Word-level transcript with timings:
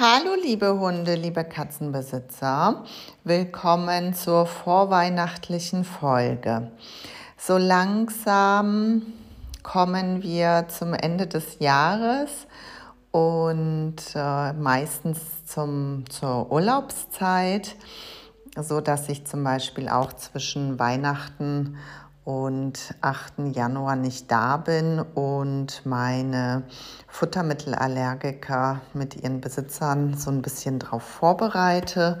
Hallo 0.00 0.36
liebe 0.40 0.78
Hunde, 0.78 1.16
liebe 1.16 1.42
Katzenbesitzer, 1.42 2.84
willkommen 3.24 4.14
zur 4.14 4.46
vorweihnachtlichen 4.46 5.82
Folge. 5.82 6.70
So 7.36 7.58
langsam 7.58 9.02
kommen 9.64 10.22
wir 10.22 10.66
zum 10.68 10.94
Ende 10.94 11.26
des 11.26 11.58
Jahres 11.58 12.30
und 13.10 13.96
äh, 14.14 14.52
meistens 14.52 15.18
zum, 15.46 16.04
zur 16.08 16.52
Urlaubszeit, 16.52 17.74
so 18.56 18.80
dass 18.80 19.08
ich 19.08 19.26
zum 19.26 19.42
Beispiel 19.42 19.88
auch 19.88 20.12
zwischen 20.12 20.78
Weihnachten 20.78 21.76
und 22.28 22.94
8. 23.00 23.56
Januar 23.56 23.96
nicht 23.96 24.30
da 24.30 24.58
bin 24.58 25.00
und 25.00 25.80
meine 25.86 26.62
Futtermittelallergiker 27.06 28.82
mit 28.92 29.16
ihren 29.16 29.40
Besitzern 29.40 30.14
so 30.14 30.30
ein 30.30 30.42
bisschen 30.42 30.78
darauf 30.78 31.02
vorbereite 31.02 32.20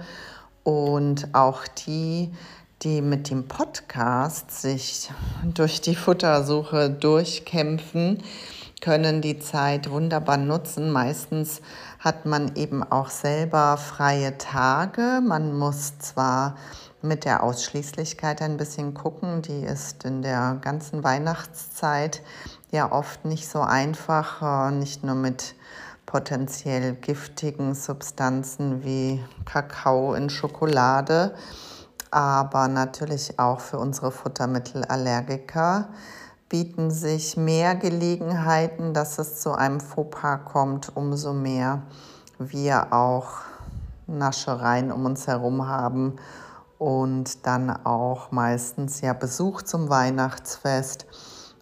und 0.64 1.34
auch 1.34 1.66
die, 1.86 2.32
die 2.80 3.02
mit 3.02 3.28
dem 3.28 3.48
Podcast 3.48 4.50
sich 4.50 5.10
durch 5.44 5.82
die 5.82 5.94
Futtersuche 5.94 6.88
durchkämpfen, 6.88 8.22
können 8.80 9.20
die 9.20 9.38
Zeit 9.40 9.90
wunderbar 9.90 10.38
nutzen. 10.38 10.90
Meistens 10.90 11.60
hat 11.98 12.24
man 12.24 12.56
eben 12.56 12.82
auch 12.82 13.10
selber 13.10 13.76
freie 13.76 14.38
Tage. 14.38 15.20
Man 15.22 15.52
muss 15.58 15.98
zwar 15.98 16.56
mit 17.02 17.24
der 17.24 17.42
Ausschließlichkeit 17.42 18.42
ein 18.42 18.56
bisschen 18.56 18.94
gucken. 18.94 19.42
Die 19.42 19.62
ist 19.62 20.04
in 20.04 20.22
der 20.22 20.58
ganzen 20.60 21.04
Weihnachtszeit 21.04 22.22
ja 22.70 22.90
oft 22.90 23.24
nicht 23.24 23.48
so 23.48 23.60
einfach, 23.60 24.70
äh, 24.70 24.72
nicht 24.72 25.04
nur 25.04 25.14
mit 25.14 25.54
potenziell 26.06 26.94
giftigen 26.94 27.74
Substanzen 27.74 28.82
wie 28.82 29.22
Kakao 29.44 30.14
in 30.14 30.30
Schokolade, 30.30 31.34
aber 32.10 32.68
natürlich 32.68 33.38
auch 33.38 33.60
für 33.60 33.78
unsere 33.78 34.10
Futtermittelallergiker 34.10 35.88
bieten 36.48 36.90
sich 36.90 37.36
mehr 37.36 37.74
Gelegenheiten, 37.74 38.94
dass 38.94 39.18
es 39.18 39.40
zu 39.42 39.52
einem 39.52 39.80
Fauxpas 39.80 40.40
kommt, 40.46 40.96
umso 40.96 41.34
mehr 41.34 41.82
wir 42.38 42.94
auch 42.94 43.42
Naschereien 44.06 44.90
um 44.90 45.04
uns 45.04 45.26
herum 45.26 45.68
haben 45.68 46.18
und 46.78 47.46
dann 47.46 47.70
auch 47.84 48.30
meistens 48.30 49.00
ja 49.00 49.12
Besuch 49.12 49.62
zum 49.62 49.90
Weihnachtsfest. 49.90 51.06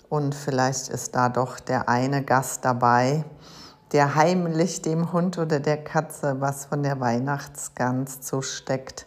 Und 0.09 0.35
vielleicht 0.35 0.89
ist 0.89 1.15
da 1.17 1.29
doch 1.29 1.59
der 1.59 1.89
eine 1.89 2.23
Gast 2.23 2.65
dabei, 2.65 3.25
der 3.93 4.15
heimlich 4.15 4.83
dem 4.83 5.13
Hund 5.13 5.39
oder 5.39 5.59
der 5.59 5.83
Katze 5.83 6.41
was 6.41 6.67
von 6.67 6.83
der 6.83 7.01
Weihnachtsgans 7.01 8.21
zusteckt, 8.21 9.07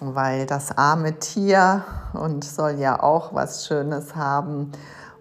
weil 0.00 0.46
das 0.46 0.76
arme 0.76 1.18
Tier 1.18 1.84
und 2.12 2.44
soll 2.44 2.72
ja 2.72 3.02
auch 3.02 3.32
was 3.32 3.66
Schönes 3.66 4.16
haben. 4.16 4.72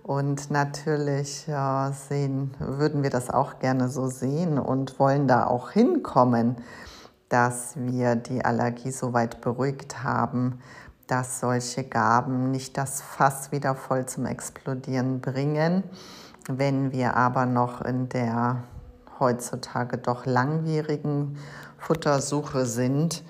Und 0.04 0.52
natürlich 0.52 1.48
ja, 1.48 1.92
sehen, 2.08 2.56
würden 2.60 3.04
wir 3.04 3.10
das 3.10 3.30
auch 3.30 3.60
gerne 3.60 3.90
so 3.90 4.08
sehen 4.08 4.58
und 4.58 5.00
wollen 5.00 5.28
da 5.28 5.46
auch 5.48 5.72
hinkommen 5.72 6.56
dass 7.30 7.74
wir 7.76 8.16
die 8.16 8.44
Allergie 8.44 8.92
so 8.92 9.14
weit 9.14 9.42
beruhigt 9.42 10.04
haben, 10.04 10.60
dass 11.08 11.40
solche 11.40 11.84
Gaben 11.84 12.52
nicht 12.52 12.78
das 12.78 13.02
Fass 13.02 13.52
wieder 13.52 13.76
voll 13.76 14.06
zum 14.06 14.26
Explodieren 14.26 15.22
bringen. 15.22 15.84
Wenn 16.48 16.92
wir 16.92 17.16
aber 17.16 17.46
noch 17.46 17.82
in 17.82 18.10
der 18.10 18.64
heutzutage 19.20 19.98
doch 19.98 20.26
langwierigen 20.26 21.38
Futtersuche 21.78 22.66
sind, 22.66 23.24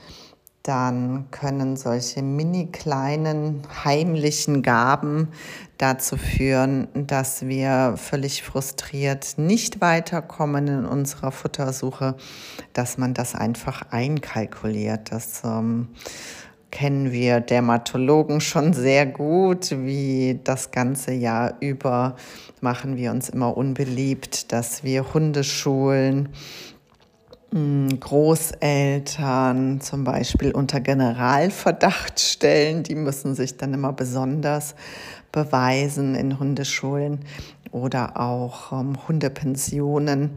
dann 0.67 1.31
können 1.31 1.77
solche 1.77 2.21
mini 2.21 2.67
kleinen 2.67 3.61
heimlichen 3.85 4.63
Gaben 4.63 5.29
dazu 5.77 6.17
führen, 6.17 6.89
dass 6.93 7.47
wir 7.47 7.93
völlig 7.95 8.43
frustriert 8.43 9.37
nicht 9.37 9.79
weiterkommen 9.79 10.67
in 10.67 10.85
unserer 10.85 11.31
Futtersuche, 11.31 12.15
dass 12.73 12.97
man 12.97 13.13
das 13.13 13.33
einfach 13.33 13.83
einkalkuliert. 13.91 15.11
Das 15.11 15.41
ähm, 15.45 15.87
kennen 16.69 17.13
wir 17.13 17.39
Dermatologen 17.39 18.41
schon 18.41 18.73
sehr 18.73 19.05
gut, 19.05 19.71
wie 19.71 20.39
das 20.43 20.71
ganze 20.71 21.13
Jahr 21.13 21.55
über 21.61 22.17
machen 22.59 22.97
wir 22.97 23.11
uns 23.11 23.29
immer 23.29 23.55
unbeliebt, 23.55 24.51
dass 24.51 24.83
wir 24.83 25.13
Hundeschulen 25.13 26.25
hm, 26.25 26.31
Großeltern 27.99 29.81
zum 29.81 30.03
Beispiel 30.03 30.51
unter 30.51 30.79
Generalverdacht 30.79 32.19
stellen. 32.19 32.83
Die 32.83 32.95
müssen 32.95 33.35
sich 33.35 33.57
dann 33.57 33.73
immer 33.73 33.93
besonders 33.93 34.75
beweisen 35.31 36.15
in 36.15 36.39
Hundeschulen 36.39 37.19
oder 37.71 38.19
auch 38.19 38.71
ähm, 38.71 38.97
Hundepensionen 39.07 40.31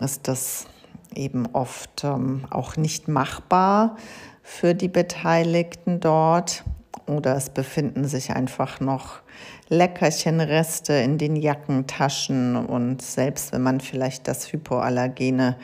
ist 0.00 0.28
das 0.28 0.66
eben 1.14 1.46
oft 1.52 2.04
ähm, 2.04 2.44
auch 2.50 2.76
nicht 2.76 3.08
machbar 3.08 3.96
für 4.42 4.74
die 4.74 4.88
Beteiligten 4.88 6.00
dort. 6.00 6.64
Oder 7.06 7.36
es 7.36 7.48
befinden 7.50 8.04
sich 8.04 8.30
einfach 8.32 8.80
noch 8.80 9.20
Leckerchenreste 9.68 10.92
in 10.94 11.16
den 11.16 11.36
Jackentaschen 11.36 12.56
und 12.56 13.00
selbst 13.00 13.52
wenn 13.52 13.62
man 13.62 13.80
vielleicht 13.80 14.28
das 14.28 14.52
hypoallergene 14.52 15.56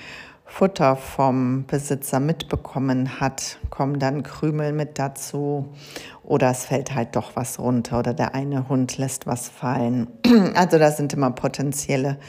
Futter 0.54 0.94
vom 0.94 1.64
Besitzer 1.66 2.20
mitbekommen 2.20 3.18
hat, 3.18 3.58
kommen 3.70 3.98
dann 3.98 4.22
Krümel 4.22 4.72
mit 4.72 5.00
dazu 5.00 5.74
oder 6.22 6.52
es 6.52 6.66
fällt 6.66 6.94
halt 6.94 7.16
doch 7.16 7.34
was 7.34 7.58
runter 7.58 7.98
oder 7.98 8.14
der 8.14 8.36
eine 8.36 8.68
Hund 8.68 8.96
lässt 8.96 9.26
was 9.26 9.48
fallen. 9.48 10.06
Also 10.54 10.78
da 10.78 10.92
sind 10.92 11.12
immer 11.12 11.32
potenzielle 11.32 12.20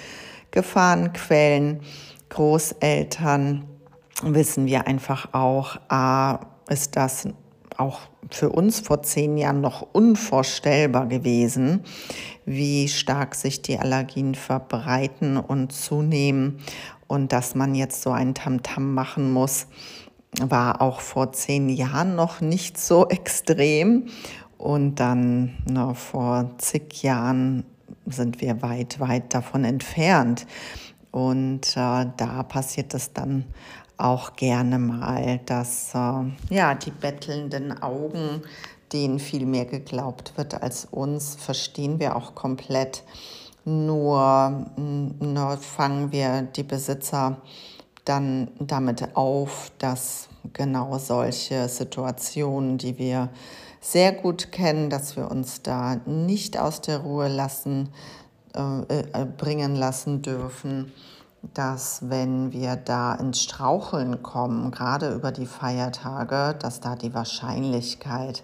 Gefahrenquellen. 0.49 1.81
Großeltern 2.29 3.65
wissen 4.23 4.65
wir 4.65 4.87
einfach 4.87 5.31
auch, 5.35 5.75
a, 5.89 6.39
ist 6.67 6.95
das 6.95 7.27
auch 7.77 7.99
für 8.29 8.49
uns 8.49 8.79
vor 8.79 9.03
zehn 9.03 9.37
Jahren 9.37 9.61
noch 9.61 9.85
unvorstellbar 9.93 11.07
gewesen, 11.07 11.81
wie 12.45 12.87
stark 12.87 13.35
sich 13.35 13.61
die 13.61 13.79
Allergien 13.79 14.35
verbreiten 14.35 15.37
und 15.37 15.71
zunehmen 15.71 16.59
und 17.07 17.31
dass 17.31 17.55
man 17.55 17.75
jetzt 17.75 18.01
so 18.01 18.11
ein 18.11 18.33
Tamtam 18.33 18.93
machen 18.93 19.31
muss, 19.31 19.67
war 20.41 20.81
auch 20.81 20.99
vor 20.99 21.31
zehn 21.33 21.69
Jahren 21.69 22.15
noch 22.15 22.41
nicht 22.41 22.77
so 22.77 23.07
extrem. 23.09 24.07
Und 24.57 24.95
dann 24.95 25.57
na, 25.65 25.93
vor 25.93 26.51
zig 26.57 27.03
Jahren 27.03 27.65
sind 28.05 28.41
wir 28.41 28.61
weit, 28.61 28.99
weit 28.99 29.33
davon 29.33 29.63
entfernt. 29.63 30.47
Und 31.11 31.77
äh, 31.77 32.05
da 32.17 32.43
passiert 32.47 32.93
es 32.93 33.13
dann 33.13 33.45
auch 33.97 34.35
gerne 34.35 34.79
mal, 34.79 35.39
dass 35.45 35.93
äh, 35.93 36.23
ja, 36.49 36.75
die 36.75 36.91
bettelnden 36.91 37.81
Augen, 37.81 38.41
denen 38.93 39.19
viel 39.19 39.45
mehr 39.45 39.65
geglaubt 39.65 40.33
wird 40.37 40.61
als 40.61 40.85
uns, 40.85 41.35
verstehen 41.35 41.99
wir 41.99 42.15
auch 42.15 42.35
komplett. 42.35 43.03
Nur, 43.67 44.67
nur 44.77 45.57
fangen 45.57 46.11
wir 46.11 46.43
die 46.43 46.63
Besitzer 46.63 47.37
dann 48.05 48.51
damit 48.59 49.15
auf, 49.15 49.71
dass 49.79 50.29
genau 50.53 50.99
solche 50.99 51.67
Situationen, 51.67 52.77
die 52.77 52.99
wir 52.99 53.29
sehr 53.81 54.11
gut 54.11 54.51
kennen, 54.51 54.89
dass 54.89 55.15
wir 55.15 55.29
uns 55.29 55.61
da 55.61 55.95
nicht 56.05 56.59
aus 56.59 56.81
der 56.81 56.99
Ruhe 56.99 57.27
lassen, 57.27 57.89
äh, 58.55 58.99
äh, 58.99 59.25
bringen 59.25 59.75
lassen 59.75 60.21
dürfen, 60.21 60.91
dass 61.53 62.09
wenn 62.09 62.51
wir 62.51 62.75
da 62.75 63.13
ins 63.15 63.41
Straucheln 63.41 64.23
kommen, 64.23 64.71
gerade 64.71 65.13
über 65.13 65.31
die 65.31 65.45
Feiertage, 65.45 66.55
dass 66.57 66.79
da 66.79 66.95
die 66.95 67.13
Wahrscheinlichkeit 67.13 68.43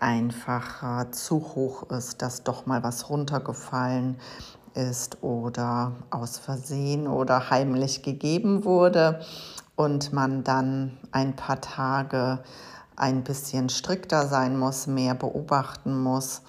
einfach 0.00 1.02
äh, 1.02 1.10
zu 1.10 1.54
hoch 1.54 1.84
ist, 1.90 2.22
dass 2.22 2.42
doch 2.42 2.66
mal 2.66 2.82
was 2.82 3.08
runtergefallen 3.08 4.16
ist 4.74 5.22
oder 5.22 5.92
aus 6.10 6.38
Versehen 6.38 7.06
oder 7.06 7.50
heimlich 7.50 8.02
gegeben 8.02 8.64
wurde 8.64 9.20
und 9.76 10.12
man 10.12 10.44
dann 10.44 10.98
ein 11.12 11.36
paar 11.36 11.60
Tage 11.60 12.40
ein 12.96 13.22
bisschen 13.22 13.68
strikter 13.68 14.26
sein 14.26 14.58
muss, 14.58 14.86
mehr 14.86 15.14
beobachten 15.14 16.02
muss 16.02 16.42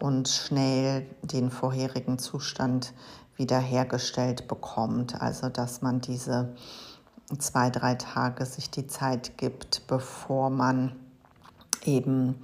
und 0.00 0.28
schnell 0.28 1.06
den 1.22 1.50
vorherigen 1.50 2.18
Zustand 2.18 2.92
wiederhergestellt 3.38 4.46
bekommt. 4.48 5.20
Also 5.20 5.48
dass 5.48 5.80
man 5.80 6.00
diese 6.00 6.54
zwei, 7.38 7.70
drei 7.70 7.94
Tage 7.94 8.44
sich 8.44 8.70
die 8.70 8.86
Zeit 8.86 9.38
gibt, 9.38 9.86
bevor 9.86 10.50
man 10.50 10.92
eben 11.84 12.36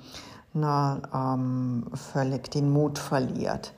na, 0.52 1.02
ähm, 1.12 1.86
völlig 1.94 2.50
den 2.50 2.72
Mut 2.72 2.98
verliert. 2.98 3.74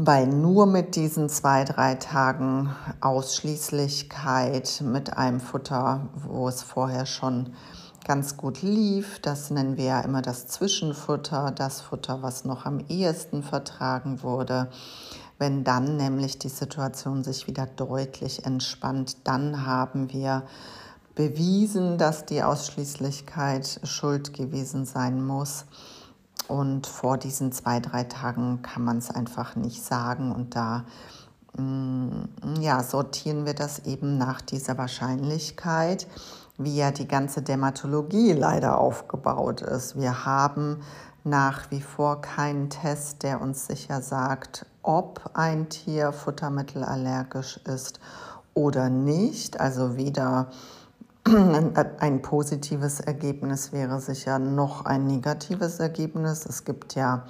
weil 0.00 0.28
nur 0.28 0.66
mit 0.66 0.94
diesen 0.94 1.28
zwei, 1.28 1.64
drei 1.64 1.96
Tagen 1.96 2.70
Ausschließlichkeit 3.00 4.80
mit 4.84 5.16
einem 5.16 5.40
Futter, 5.40 6.08
wo 6.14 6.46
es 6.48 6.62
vorher 6.62 7.04
schon 7.04 7.52
ganz 8.06 8.36
gut 8.36 8.62
lief, 8.62 9.18
das 9.18 9.50
nennen 9.50 9.76
wir 9.76 9.84
ja 9.84 10.00
immer 10.02 10.22
das 10.22 10.46
Zwischenfutter, 10.46 11.50
das 11.50 11.80
Futter, 11.80 12.22
was 12.22 12.44
noch 12.44 12.64
am 12.64 12.78
ehesten 12.88 13.42
vertragen 13.42 14.22
wurde, 14.22 14.70
wenn 15.38 15.64
dann 15.64 15.96
nämlich 15.96 16.38
die 16.38 16.48
Situation 16.48 17.22
sich 17.22 17.46
wieder 17.46 17.66
deutlich 17.66 18.44
entspannt, 18.44 19.16
dann 19.24 19.64
haben 19.66 20.12
wir 20.12 20.42
bewiesen, 21.14 21.98
dass 21.98 22.26
die 22.26 22.42
Ausschließlichkeit 22.42 23.80
schuld 23.84 24.34
gewesen 24.34 24.84
sein 24.84 25.24
muss. 25.24 25.64
Und 26.48 26.86
vor 26.86 27.18
diesen 27.18 27.52
zwei, 27.52 27.78
drei 27.80 28.04
Tagen 28.04 28.62
kann 28.62 28.84
man 28.84 28.98
es 28.98 29.10
einfach 29.10 29.54
nicht 29.54 29.84
sagen. 29.84 30.32
Und 30.32 30.56
da 30.56 30.84
mm, 31.56 32.60
ja, 32.60 32.82
sortieren 32.82 33.46
wir 33.46 33.54
das 33.54 33.80
eben 33.80 34.16
nach 34.16 34.40
dieser 34.40 34.78
Wahrscheinlichkeit, 34.78 36.06
wie 36.56 36.76
ja 36.76 36.90
die 36.90 37.06
ganze 37.06 37.42
Dermatologie 37.42 38.32
leider 38.32 38.78
aufgebaut 38.78 39.60
ist. 39.60 39.96
Wir 39.96 40.24
haben 40.24 40.80
nach 41.24 41.70
wie 41.70 41.80
vor 41.80 42.20
keinen 42.20 42.70
Test, 42.70 43.22
der 43.22 43.40
uns 43.40 43.66
sicher 43.66 44.02
sagt, 44.02 44.66
ob 44.88 45.30
ein 45.34 45.68
Tier 45.68 46.12
futtermittelallergisch 46.12 47.60
ist 47.64 48.00
oder 48.54 48.88
nicht. 48.88 49.60
Also 49.60 49.98
weder 49.98 50.48
ein 51.24 52.22
positives 52.22 53.00
Ergebnis 53.00 53.70
wäre 53.70 54.00
sicher 54.00 54.38
noch 54.38 54.86
ein 54.86 55.06
negatives 55.06 55.78
Ergebnis. 55.78 56.46
Es 56.46 56.64
gibt 56.64 56.94
ja 56.94 57.26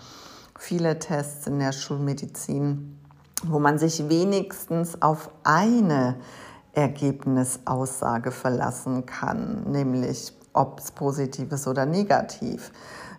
viele 0.56 1.00
Tests 1.00 1.48
in 1.48 1.58
der 1.58 1.72
Schulmedizin, 1.72 2.96
wo 3.42 3.58
man 3.58 3.76
sich 3.76 4.08
wenigstens 4.08 5.02
auf 5.02 5.28
eine 5.42 6.14
Ergebnisaussage 6.74 8.30
verlassen 8.30 9.04
kann, 9.04 9.64
nämlich 9.64 10.32
ob 10.52 10.78
es 10.78 10.92
positiv 10.92 11.50
ist 11.50 11.66
oder 11.66 11.86
negativ, 11.86 12.70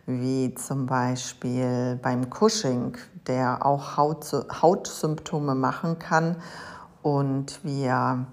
wie 0.09 0.55
zum 0.55 0.87
Beispiel 0.87 1.99
beim 2.01 2.31
Cushing, 2.31 2.97
der 3.27 3.63
auch 3.63 3.95
Haut, 3.95 4.25
Hautsymptome 4.61 5.53
machen 5.53 5.99
kann 5.99 6.35
und 7.03 7.63
wir 7.63 8.25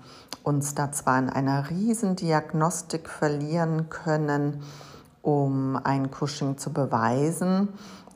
uns 0.42 0.74
da 0.74 0.90
zwar 0.90 1.18
in 1.18 1.28
einer 1.28 1.68
Riesendiagnostik 1.68 3.10
verlieren 3.10 3.90
können, 3.90 4.62
um 5.20 5.78
ein 5.84 6.10
Cushing 6.10 6.56
zu 6.56 6.72
beweisen. 6.72 7.68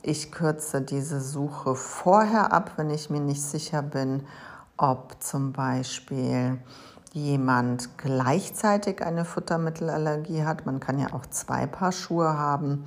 Ich 0.02 0.32
kürze 0.32 0.80
diese 0.80 1.20
Suche 1.20 1.74
vorher 1.74 2.54
ab, 2.54 2.72
wenn 2.76 2.88
ich 2.88 3.10
mir 3.10 3.20
nicht 3.20 3.42
sicher 3.42 3.82
bin, 3.82 4.22
ob 4.78 5.22
zum 5.22 5.52
Beispiel 5.52 6.58
jemand 7.12 7.98
gleichzeitig 7.98 9.04
eine 9.04 9.26
Futtermittelallergie 9.26 10.44
hat. 10.44 10.64
Man 10.64 10.80
kann 10.80 10.98
ja 10.98 11.12
auch 11.12 11.26
zwei 11.26 11.66
Paar 11.66 11.92
Schuhe 11.92 12.38
haben 12.38 12.86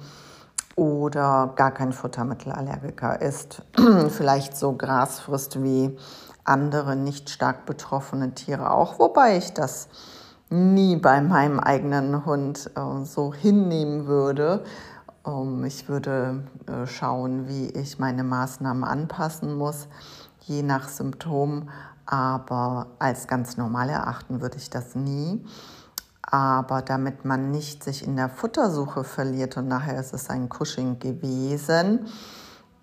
oder 0.75 1.53
gar 1.55 1.71
kein 1.71 1.93
Futtermittelallergiker 1.93 3.21
ist, 3.21 3.61
vielleicht 4.09 4.57
so 4.57 4.73
Gras 4.73 5.19
frisst 5.19 5.61
wie 5.61 5.97
andere 6.43 6.95
nicht 6.95 7.29
stark 7.29 7.65
betroffene 7.65 8.33
Tiere 8.33 8.71
auch, 8.71 8.99
wobei 8.99 9.37
ich 9.37 9.53
das 9.53 9.87
nie 10.49 10.95
bei 10.95 11.21
meinem 11.21 11.59
eigenen 11.59 12.25
Hund 12.25 12.69
äh, 12.75 13.05
so 13.05 13.33
hinnehmen 13.33 14.05
würde. 14.07 14.63
Ähm, 15.25 15.63
ich 15.65 15.87
würde 15.87 16.43
äh, 16.67 16.85
schauen, 16.85 17.47
wie 17.47 17.69
ich 17.69 17.99
meine 17.99 18.23
Maßnahmen 18.23 18.83
anpassen 18.83 19.55
muss, 19.55 19.87
je 20.41 20.63
nach 20.63 20.89
Symptom, 20.89 21.69
aber 22.05 22.87
als 22.99 23.27
ganz 23.27 23.57
normal 23.57 23.89
erachten 23.89 24.41
würde 24.41 24.57
ich 24.57 24.69
das 24.69 24.95
nie. 24.95 25.43
Aber 26.33 26.81
damit 26.81 27.25
man 27.25 27.51
nicht 27.51 27.83
sich 27.83 28.07
in 28.07 28.15
der 28.15 28.29
Futtersuche 28.29 29.03
verliert 29.03 29.55
und 29.57 29.67
nachher 29.67 29.99
ist 29.99 30.13
es 30.13 30.29
ein 30.29 30.49
Cushing 30.49 30.97
gewesen, 30.97 32.07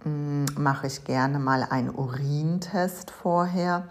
Mm, 0.05 0.47
mache 0.57 0.87
ich 0.87 1.05
gerne 1.05 1.39
mal 1.39 1.63
einen 1.63 1.91
Urintest 1.95 3.11
vorher, 3.11 3.87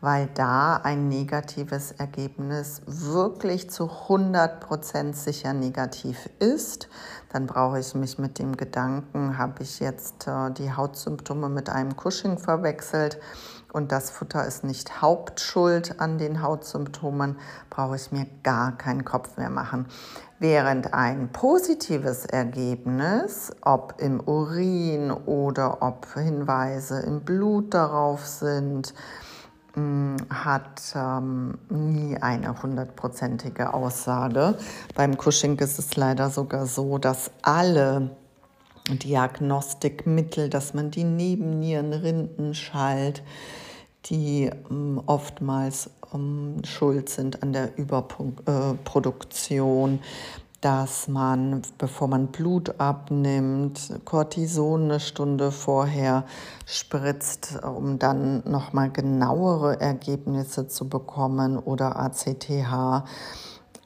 weil 0.00 0.28
da 0.34 0.78
ein 0.78 1.06
negatives 1.06 1.92
Ergebnis 1.92 2.82
wirklich 2.86 3.70
zu 3.70 3.84
100% 3.84 5.14
sicher 5.14 5.52
negativ 5.52 6.28
ist. 6.40 6.88
Dann 7.32 7.46
brauche 7.46 7.78
ich 7.78 7.94
mich 7.94 8.18
mit 8.18 8.40
dem 8.40 8.56
Gedanken, 8.56 9.38
habe 9.38 9.62
ich 9.62 9.78
jetzt 9.78 10.26
äh, 10.26 10.50
die 10.50 10.72
Hautsymptome 10.72 11.48
mit 11.48 11.70
einem 11.70 11.96
Cushing 11.96 12.38
verwechselt 12.38 13.20
und 13.72 13.90
das 13.90 14.10
Futter 14.10 14.46
ist 14.46 14.64
nicht 14.64 15.00
Hauptschuld 15.00 15.98
an 16.00 16.18
den 16.18 16.42
Hautsymptomen, 16.42 17.36
brauche 17.70 17.96
ich 17.96 18.12
mir 18.12 18.26
gar 18.42 18.76
keinen 18.76 19.04
Kopf 19.04 19.36
mehr 19.38 19.50
machen. 19.50 19.86
Während 20.38 20.92
ein 20.92 21.30
positives 21.32 22.26
Ergebnis, 22.26 23.52
ob 23.62 23.94
im 23.98 24.20
Urin 24.20 25.10
oder 25.10 25.82
ob 25.82 26.06
Hinweise 26.14 27.00
im 27.00 27.20
Blut 27.20 27.72
darauf 27.72 28.26
sind, 28.26 28.92
mm, 29.74 30.16
hat 30.28 30.82
ähm, 30.94 31.58
nie 31.68 32.18
eine 32.20 32.62
hundertprozentige 32.62 33.72
Aussage. 33.72 34.56
Beim 34.94 35.16
Cushing 35.16 35.58
ist 35.60 35.78
es 35.78 35.96
leider 35.96 36.28
sogar 36.28 36.66
so, 36.66 36.98
dass 36.98 37.30
alle 37.42 38.10
Diagnostikmittel, 38.88 40.48
dass 40.48 40.74
man 40.74 40.90
die 40.90 41.04
Nebennierenrinden 41.04 42.54
schallt, 42.54 43.22
die 44.06 44.50
ähm, 44.70 45.00
oftmals 45.06 45.90
ähm, 46.12 46.56
schuld 46.64 47.08
sind 47.08 47.40
an 47.42 47.52
der 47.52 47.78
Überproduktion, 47.78 50.00
dass 50.60 51.06
man, 51.08 51.62
bevor 51.76 52.08
man 52.08 52.28
Blut 52.28 52.78
abnimmt, 52.78 54.00
Cortison 54.04 54.84
eine 54.84 55.00
Stunde 55.00 55.50
vorher 55.50 56.24
spritzt, 56.66 57.58
um 57.64 57.98
dann 57.98 58.44
nochmal 58.48 58.90
genauere 58.90 59.80
Ergebnisse 59.80 60.68
zu 60.68 60.88
bekommen 60.88 61.58
oder 61.58 61.96
ACTH. 61.96 63.04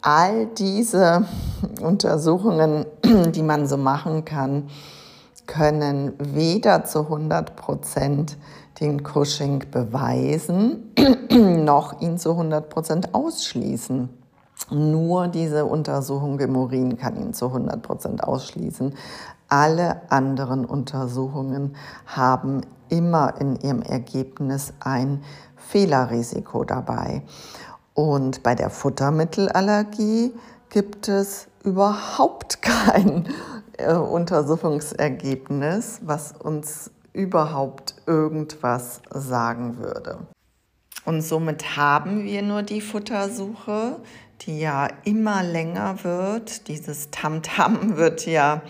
All 0.02 0.46
diese 0.46 1.26
Untersuchungen, 1.80 2.86
die 3.32 3.42
man 3.42 3.66
so 3.66 3.76
machen 3.76 4.24
kann, 4.24 4.68
können 5.46 6.12
weder 6.18 6.84
zu 6.84 7.00
100 7.00 7.56
Prozent 7.56 8.36
den 8.80 9.02
Cushing 9.02 9.64
beweisen, 9.70 10.92
noch 11.64 12.00
ihn 12.00 12.18
zu 12.18 12.32
100 12.32 12.68
Prozent 12.68 13.14
ausschließen. 13.14 14.08
Nur 14.70 15.28
diese 15.28 15.64
Untersuchung 15.64 16.40
im 16.40 16.56
Urin 16.56 16.96
kann 16.96 17.16
ihn 17.16 17.32
zu 17.32 17.46
100 17.46 17.82
Prozent 17.82 18.24
ausschließen. 18.24 18.94
Alle 19.48 20.10
anderen 20.10 20.64
Untersuchungen 20.64 21.76
haben 22.06 22.62
immer 22.88 23.40
in 23.40 23.56
ihrem 23.60 23.82
Ergebnis 23.82 24.72
ein 24.80 25.22
Fehlerrisiko 25.56 26.64
dabei. 26.64 27.22
Und 27.96 28.42
bei 28.42 28.54
der 28.54 28.68
Futtermittelallergie 28.68 30.32
gibt 30.68 31.08
es 31.08 31.48
überhaupt 31.64 32.60
kein 32.62 33.26
äh, 33.78 33.94
Untersuchungsergebnis, 33.94 36.00
was 36.02 36.32
uns 36.32 36.90
überhaupt 37.14 37.94
irgendwas 38.06 39.00
sagen 39.10 39.78
würde. 39.78 40.18
Und 41.06 41.22
somit 41.22 41.78
haben 41.78 42.24
wir 42.24 42.42
nur 42.42 42.62
die 42.62 42.82
Futtersuche, 42.82 43.96
die 44.42 44.60
ja 44.60 44.88
immer 45.04 45.42
länger 45.42 46.04
wird. 46.04 46.68
Dieses 46.68 47.10
Tamtam 47.10 47.76
-Tam 47.76 47.96
wird 47.96 48.26
ja 48.26 48.60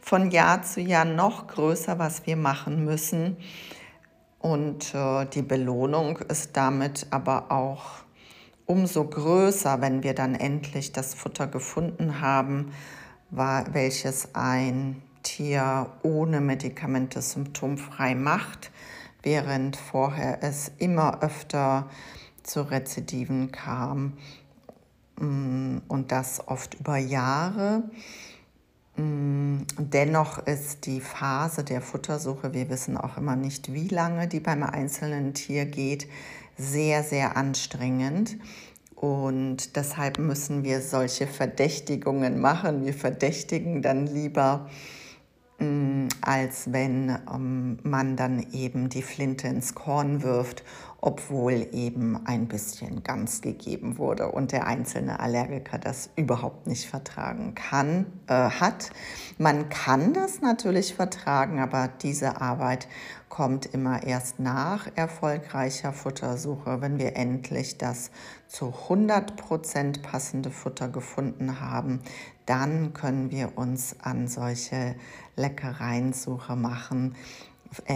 von 0.00 0.32
Jahr 0.32 0.62
zu 0.62 0.80
Jahr 0.80 1.04
noch 1.04 1.46
größer, 1.46 2.00
was 2.00 2.26
wir 2.26 2.36
machen 2.36 2.84
müssen. 2.84 3.36
Und 4.40 4.92
äh, 4.92 5.24
die 5.26 5.42
Belohnung 5.42 6.18
ist 6.18 6.56
damit 6.56 7.06
aber 7.10 7.52
auch 7.52 8.02
umso 8.66 9.04
größer, 9.04 9.80
wenn 9.80 10.02
wir 10.02 10.14
dann 10.14 10.34
endlich 10.34 10.92
das 10.92 11.14
Futter 11.14 11.46
gefunden 11.46 12.20
haben, 12.20 12.72
war, 13.30 13.74
welches 13.74 14.34
ein 14.34 15.02
Tier 15.22 15.86
ohne 16.02 16.40
Medikamente 16.40 17.22
symptomfrei 17.22 18.14
macht, 18.14 18.70
während 19.22 19.76
vorher 19.76 20.42
es 20.42 20.70
immer 20.78 21.22
öfter 21.22 21.88
zu 22.42 22.62
Rezidiven 22.62 23.52
kam 23.52 24.14
mm, 25.18 25.78
und 25.88 26.12
das 26.12 26.46
oft 26.48 26.74
über 26.74 26.96
Jahre. 26.96 27.84
Mm, 28.96 29.58
dennoch 29.78 30.38
ist 30.46 30.86
die 30.86 31.00
Phase 31.00 31.64
der 31.64 31.80
Futtersuche, 31.80 32.52
wir 32.52 32.68
wissen 32.68 32.96
auch 32.96 33.16
immer 33.16 33.36
nicht, 33.36 33.72
wie 33.72 33.88
lange 33.88 34.28
die 34.28 34.40
beim 34.40 34.62
einzelnen 34.62 35.34
Tier 35.34 35.66
geht, 35.66 36.08
sehr, 36.56 37.02
sehr 37.02 37.36
anstrengend. 37.36 38.36
Und 38.94 39.74
deshalb 39.76 40.18
müssen 40.18 40.62
wir 40.62 40.80
solche 40.80 41.26
Verdächtigungen 41.26 42.40
machen. 42.40 42.84
Wir 42.84 42.94
verdächtigen 42.94 43.82
dann 43.82 44.06
lieber 44.06 44.70
als 46.20 46.72
wenn 46.72 47.18
ähm, 47.32 47.78
man 47.82 48.16
dann 48.16 48.46
eben 48.52 48.88
die 48.88 49.02
Flinte 49.02 49.48
ins 49.48 49.74
Korn 49.74 50.22
wirft, 50.22 50.64
obwohl 51.00 51.66
eben 51.72 52.26
ein 52.26 52.46
bisschen 52.46 53.02
ganz 53.02 53.40
gegeben 53.40 53.98
wurde 53.98 54.30
und 54.30 54.52
der 54.52 54.68
einzelne 54.68 55.18
Allergiker 55.18 55.78
das 55.78 56.10
überhaupt 56.14 56.68
nicht 56.68 56.88
vertragen 56.88 57.56
kann, 57.56 58.06
äh, 58.28 58.34
hat. 58.34 58.90
Man 59.36 59.68
kann 59.68 60.14
das 60.14 60.40
natürlich 60.40 60.94
vertragen, 60.94 61.58
aber 61.58 61.88
diese 61.88 62.40
Arbeit 62.40 62.86
kommt 63.28 63.66
immer 63.66 64.04
erst 64.04 64.38
nach 64.38 64.86
erfolgreicher 64.94 65.92
Futtersuche, 65.92 66.80
wenn 66.80 66.98
wir 66.98 67.16
endlich 67.16 67.78
das 67.78 68.10
zu 68.46 68.74
100% 68.88 70.02
passende 70.02 70.50
Futter 70.50 70.88
gefunden 70.88 71.58
haben. 71.58 72.00
Dann 72.46 72.92
können 72.92 73.30
wir 73.30 73.56
uns 73.56 73.96
an 74.00 74.28
solche 74.28 74.94
Leckereiensuche 75.36 76.56
machen. 76.56 77.14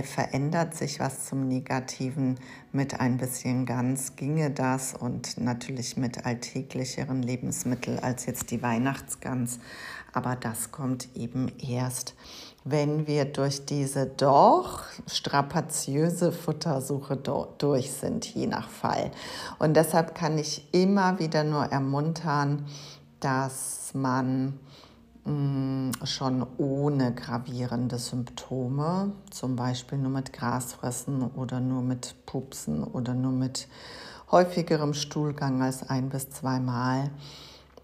Verändert 0.05 0.75
sich 0.75 1.01
was 1.01 1.27
zum 1.27 1.49
Negativen 1.49 2.39
mit 2.73 2.99
ein 2.99 3.19
bisschen 3.19 3.67
Gans, 3.67 4.17
ginge 4.17 4.51
das 4.51 4.95
und 4.95 5.39
natürlich 5.39 5.99
mit 5.99 6.25
alltäglicheren 6.25 7.23
Lebensmitteln 7.23 7.99
als 7.99 8.25
jetzt 8.25 8.51
die 8.51 8.63
Weihnachtsgans. 8.63 9.59
Aber 10.15 10.35
das 10.35 10.71
kommt 10.73 11.15
eben 11.15 11.53
erst 11.59 12.15
wenn 12.69 13.07
wir 13.07 13.27
durch 13.27 13.65
diese 13.65 14.07
doch 14.07 14.83
strapaziöse 15.07 16.33
Futtersuche 16.33 17.17
durch 17.17 17.93
sind, 17.93 18.27
je 18.27 18.49
nach 18.49 18.69
Fall. 18.69 19.13
Und 19.61 19.77
deshalb 19.77 20.17
kann 20.17 20.37
ich 20.37 20.67
immer 20.73 21.21
wieder 21.21 21.45
nur 21.45 21.67
ermuntern, 21.67 22.67
dass 23.27 23.91
man 23.93 24.61
mm, 25.25 25.91
schon 26.05 26.47
ohne 26.59 27.13
gravierende 27.13 27.99
Symptome, 27.99 29.11
zum 29.33 29.57
Beispiel 29.57 29.99
nur 29.99 30.13
mit 30.13 30.33
Grasfressen 30.33 31.23
oder 31.33 31.59
nur 31.59 31.83
mit 31.83 32.15
Pupsen 32.25 32.85
oder 32.85 33.15
nur 33.15 33.33
mit 33.33 33.67
häufigerem 34.31 34.95
Stuhlgang 34.95 35.61
als 35.61 35.91
ein 35.91 36.09
bis 36.09 36.31
zweimal, 36.31 37.11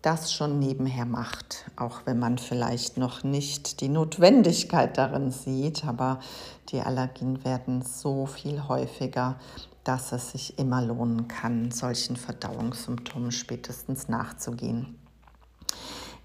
das 0.01 0.33
schon 0.33 0.61
nebenher 0.61 1.07
macht, 1.07 1.65
auch 1.75 2.03
wenn 2.05 2.21
man 2.21 2.39
vielleicht 2.39 2.97
noch 2.97 3.25
nicht 3.25 3.81
die 3.81 3.89
Notwendigkeit 3.89 4.97
darin 4.97 5.33
sieht, 5.33 5.85
aber 5.85 6.21
die 6.69 6.83
Allergien 6.83 7.45
werden 7.45 7.83
so 7.83 8.27
viel 8.27 8.69
häufiger, 8.69 9.41
dass 9.83 10.13
es 10.13 10.31
sich 10.31 10.57
immer 10.61 10.83
lohnen 10.83 11.27
kann, 11.27 11.73
solchen 11.73 12.15
Verdauungssymptomen 12.15 13.33
spätestens 13.33 14.09
nachzugehen. 14.09 15.02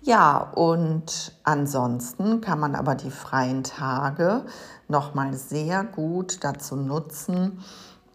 Ja, 0.07 0.37
und 0.37 1.33
ansonsten 1.43 2.39
kann 2.39 2.61
man 2.61 2.75
aber 2.75 2.95
die 2.95 3.11
freien 3.11 3.65
Tage 3.65 4.45
noch 4.87 5.13
mal 5.13 5.33
sehr 5.33 5.83
gut 5.83 6.45
dazu 6.45 6.77
nutzen, 6.77 7.61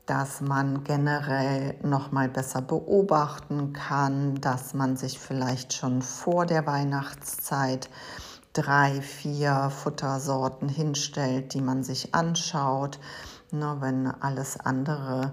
dass 0.07 0.41
man 0.41 0.85
generell 0.85 1.75
noch 1.83 2.11
mal 2.11 2.31
besser 2.31 2.63
beobachten 2.63 3.75
kann, 3.75 4.37
dass 4.37 4.73
man 4.73 4.97
sich 4.97 5.19
vielleicht 5.19 5.75
schon 5.75 6.01
vor 6.01 6.47
der 6.47 6.67
Weihnachtszeit 6.67 7.91
drei, 8.55 9.03
vier 9.03 9.69
Futtersorten 9.69 10.71
hinstellt, 10.71 11.53
die 11.53 11.61
man 11.61 11.83
sich 11.83 12.15
anschaut. 12.15 13.01
Ne, 13.51 13.77
wenn 13.81 14.07
alles 14.07 14.59
andere 14.59 15.33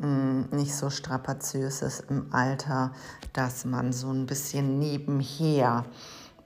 nicht 0.00 0.74
so 0.74 0.90
strapaziös 0.90 1.82
ist 1.82 2.04
im 2.08 2.32
Alter, 2.32 2.92
dass 3.32 3.64
man 3.64 3.92
so 3.92 4.10
ein 4.10 4.26
bisschen 4.26 4.78
nebenher 4.78 5.84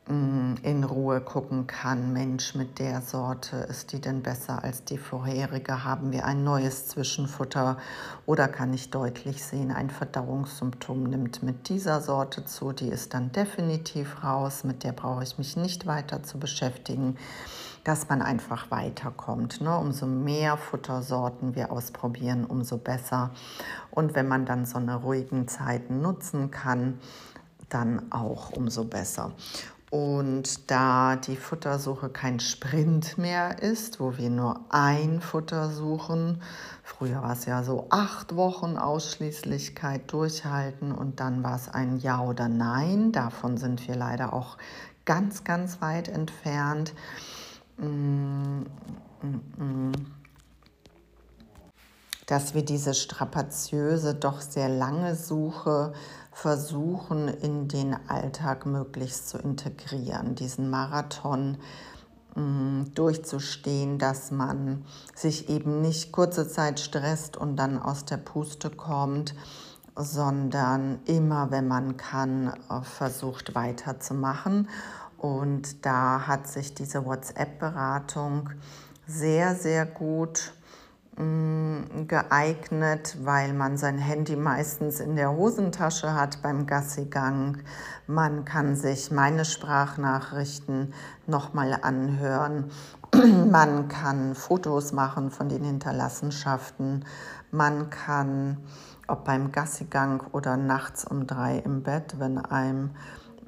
Mm, 0.08 0.54
in 0.64 0.82
Ruhe 0.82 1.20
gucken 1.20 1.68
kann, 1.68 2.12
Mensch, 2.12 2.56
mit 2.56 2.80
der 2.80 3.02
Sorte 3.02 3.58
ist 3.58 3.92
die 3.92 4.00
denn 4.00 4.20
besser 4.20 4.64
als 4.64 4.82
die 4.82 4.98
vorherige? 4.98 5.84
Haben 5.84 6.10
wir 6.10 6.24
ein 6.26 6.42
neues 6.42 6.88
Zwischenfutter? 6.88 7.76
Oder 8.26 8.48
kann 8.48 8.74
ich 8.74 8.90
deutlich 8.90 9.44
sehen, 9.44 9.70
ein 9.70 9.90
Verdauungssymptom 9.90 11.04
nimmt 11.04 11.44
mit 11.44 11.68
dieser 11.68 12.00
Sorte 12.00 12.44
zu, 12.44 12.72
die 12.72 12.88
ist 12.88 13.14
dann 13.14 13.30
definitiv 13.30 14.24
raus, 14.24 14.64
mit 14.64 14.82
der 14.82 14.90
brauche 14.90 15.22
ich 15.22 15.38
mich 15.38 15.56
nicht 15.56 15.86
weiter 15.86 16.24
zu 16.24 16.40
beschäftigen, 16.40 17.16
dass 17.84 18.08
man 18.08 18.22
einfach 18.22 18.70
weiterkommt. 18.70 19.60
Ne? 19.60 19.76
Umso 19.76 20.06
mehr 20.06 20.56
Futtersorten 20.56 21.54
wir 21.54 21.72
ausprobieren, 21.72 22.44
umso 22.44 22.78
besser. 22.78 23.30
Und 23.90 24.14
wenn 24.14 24.28
man 24.28 24.46
dann 24.46 24.66
so 24.66 24.78
eine 24.78 24.96
ruhigen 24.96 25.48
Zeiten 25.48 26.00
nutzen 26.00 26.50
kann, 26.50 26.98
dann 27.68 28.12
auch 28.12 28.50
umso 28.50 28.84
besser. 28.84 29.32
Und 29.90 30.70
da 30.70 31.16
die 31.16 31.36
Futtersuche 31.36 32.08
kein 32.08 32.40
Sprint 32.40 33.18
mehr 33.18 33.62
ist, 33.62 34.00
wo 34.00 34.16
wir 34.16 34.30
nur 34.30 34.60
ein 34.70 35.20
Futter 35.20 35.68
suchen, 35.68 36.40
früher 36.82 37.20
war 37.20 37.34
es 37.34 37.44
ja 37.44 37.62
so 37.62 37.88
acht 37.90 38.34
Wochen 38.34 38.78
Ausschließlichkeit 38.78 40.10
durchhalten 40.10 40.92
und 40.92 41.20
dann 41.20 41.42
war 41.42 41.56
es 41.56 41.68
ein 41.68 41.98
Ja 41.98 42.22
oder 42.22 42.48
Nein. 42.48 43.12
Davon 43.12 43.58
sind 43.58 43.86
wir 43.86 43.94
leider 43.94 44.32
auch 44.32 44.56
ganz, 45.04 45.44
ganz 45.44 45.82
weit 45.82 46.08
entfernt. 46.08 46.94
Dass 52.26 52.54
wir 52.54 52.64
diese 52.64 52.94
strapaziöse, 52.94 54.14
doch 54.14 54.40
sehr 54.40 54.68
lange 54.68 55.14
Suche 55.14 55.92
versuchen, 56.32 57.28
in 57.28 57.68
den 57.68 57.94
Alltag 58.08 58.66
möglichst 58.66 59.28
zu 59.28 59.38
integrieren, 59.38 60.34
diesen 60.34 60.70
Marathon 60.70 61.58
mm, 62.34 62.94
durchzustehen, 62.94 63.98
dass 63.98 64.30
man 64.30 64.84
sich 65.14 65.50
eben 65.50 65.82
nicht 65.82 66.10
kurze 66.10 66.48
Zeit 66.48 66.80
stresst 66.80 67.36
und 67.36 67.56
dann 67.56 67.80
aus 67.80 68.06
der 68.06 68.16
Puste 68.16 68.70
kommt, 68.70 69.34
sondern 69.94 71.00
immer, 71.04 71.50
wenn 71.50 71.68
man 71.68 71.98
kann, 71.98 72.54
äh, 72.70 72.82
versucht 72.82 73.54
weiterzumachen. 73.54 74.68
Und 75.22 75.86
da 75.86 76.26
hat 76.26 76.46
sich 76.46 76.74
diese 76.74 77.06
WhatsApp-Beratung 77.06 78.50
sehr, 79.06 79.54
sehr 79.54 79.86
gut 79.86 80.52
Mm, 81.16 82.06
geeignet, 82.08 83.18
weil 83.22 83.52
man 83.52 83.76
sein 83.76 83.98
Handy 83.98 84.34
meistens 84.34 84.98
in 84.98 85.14
der 85.14 85.30
Hosentasche 85.30 86.14
hat 86.14 86.40
beim 86.40 86.64
Gassigang. 86.66 87.58
Man 88.06 88.46
kann 88.46 88.76
sich 88.76 89.10
meine 89.10 89.44
Sprachnachrichten 89.44 90.94
nochmal 91.26 91.78
anhören. 91.82 92.70
Man 93.50 93.88
kann 93.88 94.34
Fotos 94.34 94.92
machen 94.92 95.30
von 95.30 95.50
den 95.50 95.62
Hinterlassenschaften. 95.64 97.04
Man 97.50 97.90
kann, 97.90 98.56
ob 99.06 99.24
beim 99.26 99.52
Gassigang 99.52 100.22
oder 100.32 100.56
nachts 100.56 101.04
um 101.04 101.26
drei 101.26 101.58
im 101.58 101.82
Bett, 101.82 102.14
wenn 102.18 102.38
einem 102.38 102.92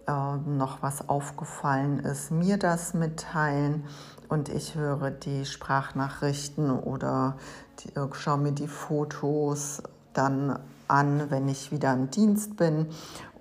äh, 0.07 0.37
noch 0.37 0.83
was 0.83 1.09
aufgefallen 1.09 1.99
ist, 2.01 2.31
mir 2.31 2.59
das 2.59 2.95
mitteilen. 2.95 3.85
Und 4.29 4.49
ich 4.49 4.75
höre 4.75 5.11
die 5.11 5.45
Sprachnachrichten 5.45 6.71
oder 6.71 7.37
die, 7.81 7.95
äh, 7.97 8.09
schaue 8.13 8.39
mir 8.39 8.53
die 8.53 8.69
Fotos 8.69 9.83
dann 10.13 10.59
an, 10.88 11.31
wenn 11.31 11.49
ich 11.49 11.73
wieder 11.73 11.93
im 11.93 12.11
Dienst 12.11 12.57
bin. 12.57 12.87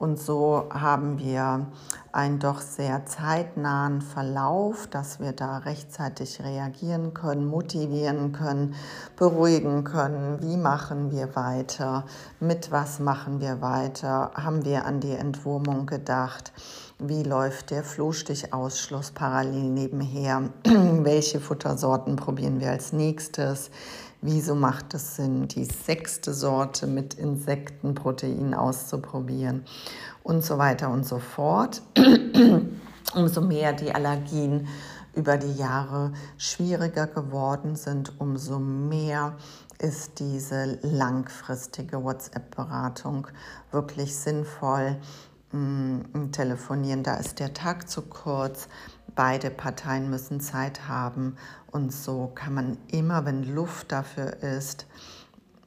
Und 0.04 0.20
so 0.20 0.68
haben 0.70 1.18
wir 1.18 1.68
einen 2.12 2.40
doch 2.40 2.60
sehr 2.60 3.06
zeitnahen 3.06 4.02
Verlauf, 4.02 4.88
dass 4.88 5.20
wir 5.22 5.32
da 5.32 5.60
rechtzeitig 5.60 6.42
reagieren 6.44 7.14
können, 7.14 7.48
motivieren 7.48 8.34
können, 8.34 8.76
beruhigen 9.16 9.86
können. 9.86 10.42
Wie 10.42 10.58
machen 10.58 11.12
wir 11.12 11.36
weiter? 11.38 12.06
Mit 12.42 12.70
was 12.72 13.00
machen 13.00 13.40
wir 13.40 13.62
weiter? 13.62 14.32
Haben 14.36 14.66
wir 14.66 14.86
an 14.86 15.00
die 15.00 15.14
Entwurmung 15.14 15.86
gedacht? 15.86 16.52
Wie 17.00 17.24
läuft 17.24 17.72
der 17.72 17.84
Flohstichausschluss 17.84 19.12
parallel 19.12 19.70
nebenher? 19.70 20.50
Welche 20.66 21.40
Futtersorten 21.40 22.16
probieren 22.16 22.60
wir 22.60 22.72
als 22.72 22.94
nächstes? 22.94 23.72
Wieso 24.26 24.56
macht 24.56 24.94
es 24.94 25.18
Sinn, 25.18 25.50
die 25.50 25.66
sechste 25.66 26.34
Sorte 26.34 26.88
mit 26.88 27.14
Insektenprotein 27.14 28.54
auszuprobieren? 28.54 29.66
Und 30.24 30.46
so 30.46 30.58
weiter 30.58 30.90
und 30.90 31.06
so 31.06 31.20
fort. 31.20 31.82
umso 33.16 33.42
mehr 33.42 33.74
die 33.74 33.94
Allergien 33.94 34.68
über 35.16 35.38
die 35.38 35.54
Jahre 35.54 36.14
schwieriger 36.38 37.08
geworden 37.08 37.76
sind, 37.76 38.20
umso 38.20 38.60
mehr 38.60 39.36
ist 39.80 40.20
diese 40.20 40.80
langfristige 40.82 42.04
WhatsApp-Beratung 42.04 43.28
wirklich 43.72 44.16
sinnvoll. 44.16 44.98
Mm, 45.52 46.32
telefonieren, 46.32 47.04
da 47.04 47.16
ist 47.16 47.40
der 47.40 47.54
Tag 47.54 47.88
zu 47.88 48.02
kurz. 48.02 48.68
Beide 49.16 49.50
Parteien 49.50 50.10
müssen 50.10 50.40
Zeit 50.40 50.88
haben 50.88 51.36
und 51.72 51.94
so 51.94 52.32
kann 52.34 52.54
man 52.54 52.78
immer, 52.92 53.26
wenn 53.26 53.44
Luft 53.44 53.92
dafür 53.92 54.42
ist, 54.42 54.88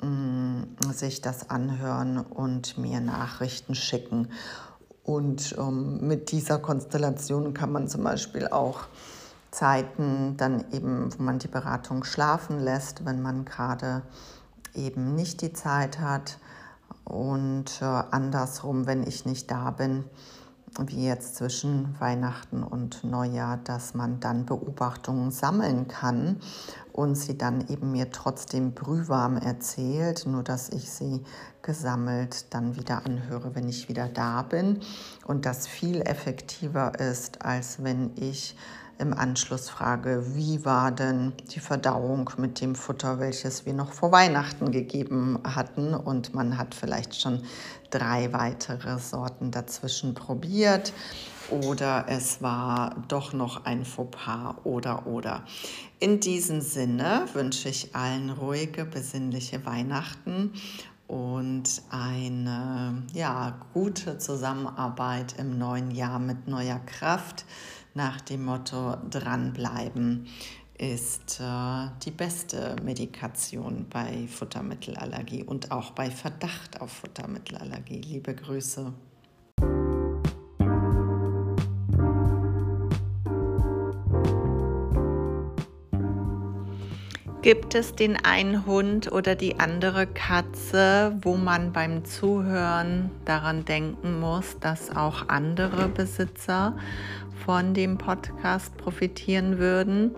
mm, 0.03 0.63
sich 0.93 1.21
das 1.21 1.51
anhören 1.51 2.19
und 2.19 2.79
mir 2.79 3.01
Nachrichten 3.01 3.75
schicken. 3.75 4.29
Und 5.05 5.55
ähm, 5.59 6.07
mit 6.07 6.33
dieser 6.33 6.59
Konstellation 6.59 7.55
kann 7.55 7.71
man 7.71 7.87
zum 7.87 8.03
Beispiel 8.03 8.49
auch 8.49 8.81
Zeiten 9.53 10.37
dann 10.37 10.65
eben, 10.73 11.17
wo 11.17 11.23
man 11.23 11.39
die 11.39 11.49
Beratung 11.49 12.03
schlafen 12.03 12.59
lässt, 12.59 13.05
wenn 13.05 13.23
man 13.23 13.45
gerade 13.45 14.03
eben 14.75 15.15
nicht 15.15 15.43
die 15.43 15.53
Zeit 15.53 16.01
hat 16.01 16.39
und 17.05 17.81
äh, 17.81 17.85
andersrum, 17.85 18.87
wenn 18.87 19.07
ich 19.07 19.25
nicht 19.25 19.51
da 19.51 19.71
bin, 19.71 20.05
wie 20.85 21.07
jetzt 21.07 21.37
zwischen 21.37 21.99
Weihnachten 21.99 22.63
und 22.63 23.05
Neujahr, 23.05 23.59
dass 23.59 23.95
man 23.95 24.21
dann 24.21 24.47
Beobachtungen 24.47 25.31
sammeln 25.31 25.89
kann 25.89 26.37
und 26.93 27.15
sie 27.15 27.37
dann 27.37 27.69
eben 27.69 27.93
mir 27.93 28.11
trotzdem 28.11 28.73
brühwarm 28.73 29.37
erzählt, 29.37 30.27
nur 30.27 30.43
dass 30.43 30.69
ich 30.69 30.91
sie 30.91 31.23
gesammelt 31.63 32.55
dann 32.55 32.77
wieder 32.77 33.05
anhöre, 33.05 33.55
wenn 33.55 33.69
ich 33.69 33.89
wieder 33.89 34.09
da 34.09 34.43
bin. 34.43 34.81
Und 35.27 35.47
das 35.47 35.67
viel 35.67 36.01
effektiver 36.03 36.99
ist, 36.99 37.43
als 37.43 37.83
wenn 37.83 38.13
ich 38.17 38.57
im 38.99 39.13
Anschluss 39.13 39.69
frage, 39.69 40.35
wie 40.35 40.65
war 40.65 40.91
denn 40.91 41.33
die 41.51 41.61
Verdauung 41.61 42.31
mit 42.39 42.61
dem 42.61 42.75
Futter, 42.75 43.19
welches 43.19 43.67
wir 43.67 43.75
noch 43.75 43.93
vor 43.93 44.13
Weihnachten 44.13 44.71
gegeben 44.71 45.39
hatten. 45.45 45.95
Und 45.95 46.35
man 46.35 46.57
hat 46.57 46.75
vielleicht 46.75 47.21
schon 47.21 47.43
drei 47.91 48.33
weitere 48.33 48.99
Sorten 48.99 49.51
dazwischen 49.51 50.15
probiert. 50.15 50.93
Oder 51.51 52.07
es 52.09 52.43
war 52.43 53.05
doch 53.09 53.33
noch 53.33 53.65
ein 53.65 53.85
Fauxpas 53.85 54.57
oder 54.65 55.07
oder. 55.07 55.45
In 56.01 56.19
diesem 56.21 56.61
Sinne 56.61 57.27
wünsche 57.35 57.69
ich 57.69 57.95
allen 57.95 58.31
ruhige, 58.31 58.85
besinnliche 58.85 59.65
Weihnachten 59.65 60.53
und 61.07 61.83
eine 61.91 63.05
ja, 63.13 63.61
gute 63.73 64.19
Zusammenarbeit 64.19 65.37
im 65.39 65.57
neuen 65.57 65.93
Jahr 65.93 66.19
mit 66.19 66.49
neuer 66.49 66.81
Kraft 66.85 67.45
nach 67.97 68.21
dem 68.21 68.45
Motto 68.45 68.97
dranbleiben 69.11 70.27
ist 70.79 71.41
äh, 71.41 71.89
die 72.05 72.11
beste 72.11 72.77
Medikation 72.85 73.87
bei 73.89 74.29
Futtermittelallergie 74.29 75.43
und 75.43 75.73
auch 75.73 75.93
bei 75.93 76.11
Verdacht 76.11 76.83
auf 76.83 76.93
Futtermittelallergie. 76.93 78.03
Liebe 78.03 78.35
Grüße. 78.35 78.93
Gibt 87.47 87.77
es 87.77 87.95
den 87.95 88.17
einen 88.17 88.67
Hund 88.67 89.13
oder 89.13 89.37
die 89.37 89.61
andere 89.61 90.09
Katze, 90.09 91.17
wo 91.23 91.37
man 91.37 91.73
beim 91.73 92.05
Zuhören 92.05 93.13
daran 93.25 93.65
denken 93.65 94.19
muss, 94.19 94.59
dass 94.59 94.91
auch 94.91 95.29
andere 95.29 95.89
Besitzer 95.89 96.77
von 97.47 97.75
dem 97.75 97.97
Podcast 97.97 98.77
profitieren 98.77 99.59
würden. 99.59 100.17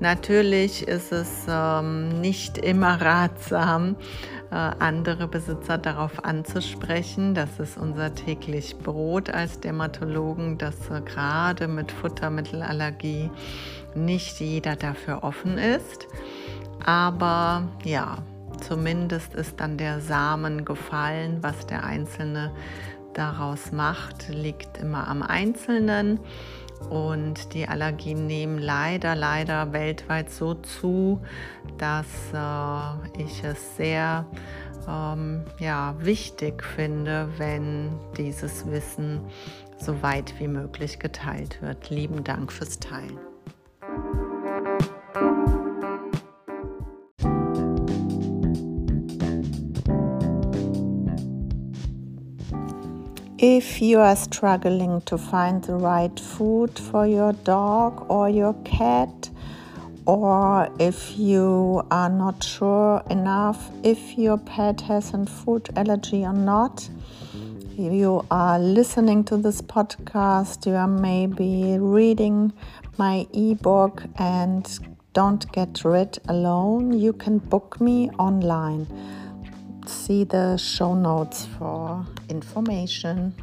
Natürlich 0.00 0.86
ist 0.86 1.12
es 1.12 1.46
ähm, 1.48 2.20
nicht 2.20 2.58
immer 2.58 3.00
ratsam, 3.00 3.96
äh, 4.50 4.54
andere 4.54 5.28
Besitzer 5.28 5.78
darauf 5.78 6.24
anzusprechen. 6.26 7.34
Das 7.34 7.58
ist 7.58 7.78
unser 7.78 8.14
täglich 8.14 8.76
Brot 8.76 9.30
als 9.30 9.60
Dermatologen, 9.60 10.58
dass 10.58 10.90
äh, 10.90 11.00
gerade 11.00 11.68
mit 11.68 11.90
Futtermittelallergie 11.90 13.30
nicht 13.94 14.38
jeder 14.38 14.76
dafür 14.76 15.24
offen 15.24 15.56
ist. 15.56 16.06
Aber 16.84 17.66
ja, 17.82 18.18
zumindest 18.60 19.32
ist 19.34 19.58
dann 19.58 19.78
der 19.78 20.02
Samen 20.02 20.66
gefallen, 20.66 21.38
was 21.40 21.66
der 21.66 21.84
Einzelne 21.84 22.52
daraus 23.18 23.72
macht, 23.72 24.28
liegt 24.28 24.78
immer 24.78 25.08
am 25.08 25.22
Einzelnen. 25.22 26.20
Und 26.90 27.54
die 27.54 27.68
Allergien 27.68 28.26
nehmen 28.26 28.58
leider, 28.58 29.16
leider 29.16 29.72
weltweit 29.72 30.30
so 30.30 30.54
zu, 30.54 31.20
dass 31.76 32.06
äh, 32.32 33.22
ich 33.22 33.42
es 33.42 33.76
sehr 33.76 34.24
ähm, 34.88 35.44
ja, 35.58 35.96
wichtig 35.98 36.62
finde, 36.62 37.28
wenn 37.36 37.90
dieses 38.16 38.70
Wissen 38.70 39.20
so 39.78 40.02
weit 40.02 40.34
wie 40.38 40.48
möglich 40.48 41.00
geteilt 41.00 41.60
wird. 41.60 41.90
Lieben 41.90 42.22
Dank 42.22 42.52
fürs 42.52 42.78
Teilen. 42.78 43.18
If 53.40 53.80
you 53.80 54.00
are 54.00 54.16
struggling 54.16 55.00
to 55.02 55.16
find 55.16 55.62
the 55.62 55.76
right 55.76 56.18
food 56.18 56.76
for 56.76 57.06
your 57.06 57.34
dog 57.34 58.04
or 58.10 58.28
your 58.28 58.52
cat, 58.64 59.30
or 60.06 60.68
if 60.80 61.16
you 61.16 61.86
are 61.88 62.08
not 62.08 62.42
sure 62.42 63.00
enough 63.10 63.70
if 63.84 64.18
your 64.18 64.38
pet 64.38 64.80
has 64.80 65.14
a 65.14 65.24
food 65.24 65.68
allergy 65.76 66.24
or 66.24 66.32
not, 66.32 66.88
you 67.76 68.26
are 68.28 68.58
listening 68.58 69.22
to 69.26 69.36
this 69.36 69.62
podcast, 69.62 70.66
you 70.66 70.74
are 70.74 70.88
maybe 70.88 71.78
reading 71.78 72.52
my 72.96 73.24
ebook 73.32 74.02
and 74.16 74.80
don't 75.12 75.50
get 75.52 75.84
rid 75.84 76.18
alone, 76.26 76.92
you 76.92 77.12
can 77.12 77.38
book 77.38 77.80
me 77.80 78.10
online 78.18 78.88
see 79.88 80.24
the 80.24 80.56
show 80.56 80.94
notes 80.94 81.46
for 81.58 82.04
information. 82.28 83.34